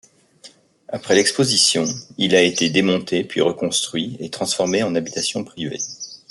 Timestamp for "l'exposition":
1.13-1.85